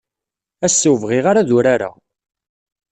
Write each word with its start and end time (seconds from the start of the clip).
Ass-a, 0.65 0.87
ur 0.91 0.99
bɣiɣ 1.03 1.25
ara 1.31 1.39
ad 1.41 1.49
urareɣ. 1.57 1.93